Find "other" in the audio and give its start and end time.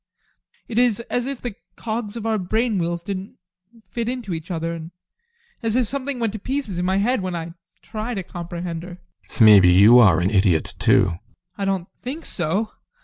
4.49-4.73